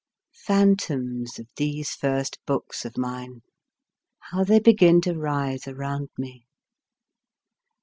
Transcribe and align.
Phantoms 0.47 1.37
of 1.37 1.45
these 1.57 1.93
first 1.93 2.39
books 2.47 2.85
of 2.85 2.97
mine, 2.97 3.43
how 4.31 4.43
they 4.43 4.57
begin 4.59 4.99
to 5.01 5.13
rise 5.13 5.67
around 5.67 6.09
me 6.17 6.47